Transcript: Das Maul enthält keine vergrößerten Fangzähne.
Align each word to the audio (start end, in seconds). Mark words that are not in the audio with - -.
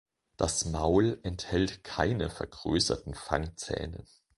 Das 0.35 0.65
Maul 0.65 1.19
enthält 1.21 1.83
keine 1.83 2.31
vergrößerten 2.31 3.13
Fangzähne. 3.13 4.03